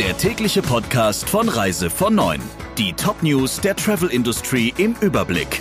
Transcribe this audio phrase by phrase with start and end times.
[0.00, 2.40] der tägliche Podcast von Reise von 9.
[2.78, 5.60] Die Top-News der Travel Industry im Überblick.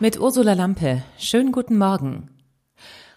[0.00, 1.02] Mit Ursula Lampe.
[1.18, 2.30] Schönen guten Morgen.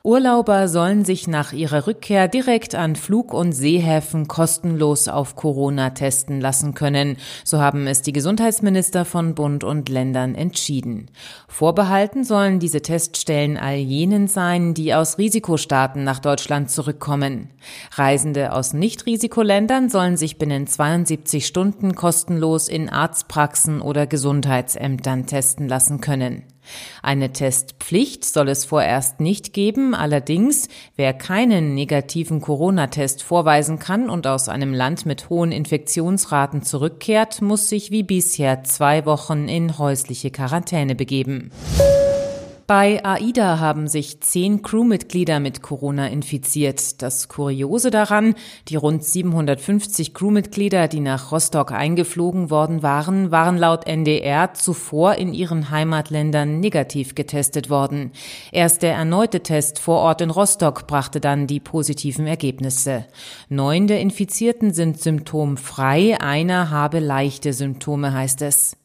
[0.04, 6.40] Urlauber sollen sich nach ihrer Rückkehr direkt an Flug- und Seehäfen kostenlos auf Corona testen
[6.40, 7.18] lassen können.
[7.44, 11.12] So haben es die Gesundheitsminister von Bund und Ländern entschieden.
[11.50, 17.50] Vorbehalten sollen diese Teststellen all jenen sein, die aus Risikostaaten nach Deutschland zurückkommen.
[17.92, 26.00] Reisende aus Nicht-Risikoländern sollen sich binnen 72 Stunden kostenlos in Arztpraxen oder Gesundheitsämtern testen lassen
[26.00, 26.44] können.
[27.02, 34.28] Eine Testpflicht soll es vorerst nicht geben, allerdings wer keinen negativen Corona-Test vorweisen kann und
[34.28, 40.32] aus einem Land mit hohen Infektionsraten zurückkehrt, muss sich wie bisher zwei Wochen in häusliche
[40.32, 41.52] Quarantäne begeben.
[42.70, 47.02] Bei AIDA haben sich zehn Crewmitglieder mit Corona infiziert.
[47.02, 48.36] Das Kuriose daran,
[48.68, 55.34] die rund 750 Crewmitglieder, die nach Rostock eingeflogen worden waren, waren laut NDR zuvor in
[55.34, 58.12] ihren Heimatländern negativ getestet worden.
[58.52, 63.08] Erst der erneute Test vor Ort in Rostock brachte dann die positiven Ergebnisse.
[63.50, 68.79] Neun der Infizierten sind symptomfrei, einer habe leichte Symptome, heißt es.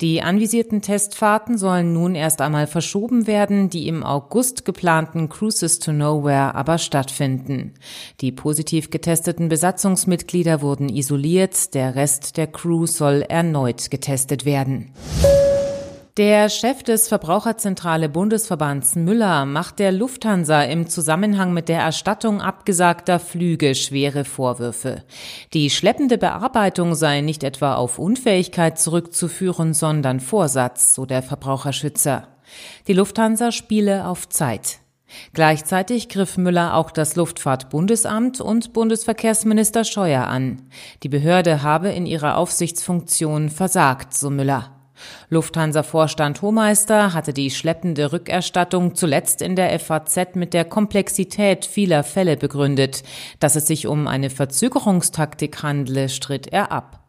[0.00, 5.92] Die anvisierten Testfahrten sollen nun erst einmal verschoben werden, die im August geplanten Cruises to
[5.92, 7.74] Nowhere aber stattfinden.
[8.20, 14.92] Die positiv getesteten Besatzungsmitglieder wurden isoliert, der Rest der Crew soll erneut getestet werden.
[16.18, 23.20] Der Chef des Verbraucherzentrale Bundesverbands Müller macht der Lufthansa im Zusammenhang mit der Erstattung abgesagter
[23.20, 25.04] Flüge schwere Vorwürfe.
[25.52, 32.26] Die schleppende Bearbeitung sei nicht etwa auf Unfähigkeit zurückzuführen, sondern Vorsatz, so der Verbraucherschützer.
[32.88, 34.80] Die Lufthansa spiele auf Zeit.
[35.34, 40.62] Gleichzeitig griff Müller auch das Luftfahrtbundesamt und Bundesverkehrsminister Scheuer an.
[41.04, 44.77] Die Behörde habe in ihrer Aufsichtsfunktion versagt, so Müller.
[45.30, 52.36] Lufthansa-Vorstand Hohmeister hatte die schleppende Rückerstattung zuletzt in der FAZ mit der Komplexität vieler Fälle
[52.36, 53.02] begründet.
[53.40, 57.04] Dass es sich um eine Verzögerungstaktik handle, stritt er ab.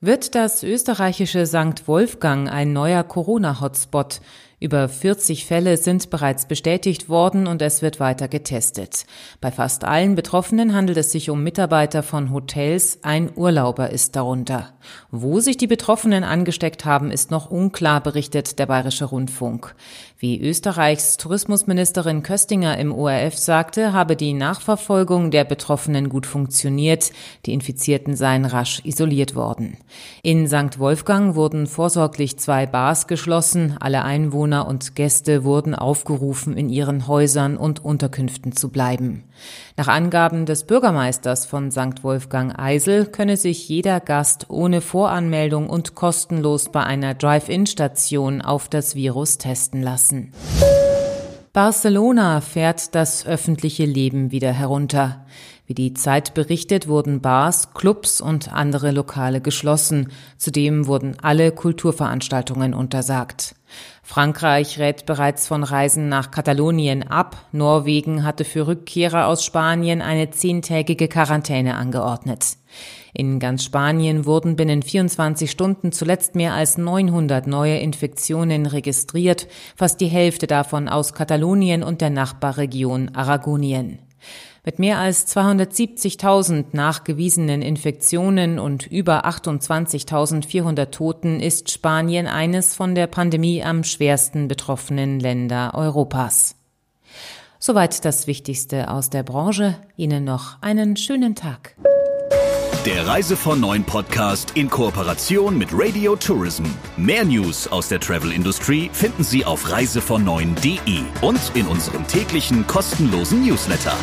[0.00, 1.86] Wird das österreichische St.
[1.88, 4.20] Wolfgang ein neuer Corona-Hotspot?
[4.58, 9.04] Über 40 Fälle sind bereits bestätigt worden und es wird weiter getestet.
[9.42, 14.72] Bei fast allen Betroffenen handelt es sich um Mitarbeiter von Hotels, ein Urlauber ist darunter.
[15.10, 19.74] Wo sich die Betroffenen angesteckt haben, ist noch unklar, berichtet der Bayerische Rundfunk.
[20.18, 27.10] Wie Österreichs Tourismusministerin Köstinger im ORF sagte, habe die Nachverfolgung der Betroffenen gut funktioniert,
[27.44, 29.76] die Infizierten seien rasch isoliert worden.
[30.22, 30.78] In St.
[30.78, 37.08] Wolfgang wurden vorsorglich zwei Bars geschlossen, alle Einwohner Einwohner und Gäste wurden aufgerufen, in ihren
[37.08, 39.24] Häusern und Unterkünften zu bleiben.
[39.76, 42.04] Nach Angaben des Bürgermeisters von St.
[42.04, 48.94] Wolfgang Eisel könne sich jeder Gast ohne Voranmeldung und kostenlos bei einer Drive-In-Station auf das
[48.94, 50.32] Virus testen lassen.
[51.52, 55.24] Barcelona fährt das öffentliche Leben wieder herunter.
[55.66, 60.12] Wie die Zeit berichtet, wurden Bars, Clubs und andere Lokale geschlossen.
[60.38, 63.56] Zudem wurden alle Kulturveranstaltungen untersagt.
[64.04, 67.36] Frankreich rät bereits von Reisen nach Katalonien ab.
[67.50, 72.58] Norwegen hatte für Rückkehrer aus Spanien eine zehntägige Quarantäne angeordnet.
[73.12, 80.00] In ganz Spanien wurden binnen 24 Stunden zuletzt mehr als 900 neue Infektionen registriert, fast
[80.00, 83.98] die Hälfte davon aus Katalonien und der Nachbarregion Aragonien.
[84.66, 93.06] Mit mehr als 270.000 nachgewiesenen Infektionen und über 28.400 Toten ist Spanien eines von der
[93.06, 96.56] Pandemie am schwersten betroffenen Länder Europas.
[97.60, 99.76] Soweit das Wichtigste aus der Branche.
[99.96, 101.76] Ihnen noch einen schönen Tag.
[102.86, 106.62] Der Reise von Neuen Podcast in Kooperation mit Radio Tourism.
[106.96, 110.22] Mehr News aus der Travel Industry finden Sie auf reisevon
[111.20, 113.96] und in unserem täglichen kostenlosen Newsletter.